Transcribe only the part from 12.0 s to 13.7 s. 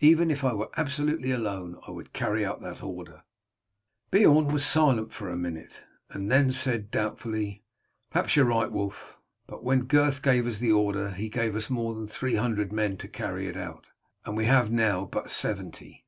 three hundred men to carry it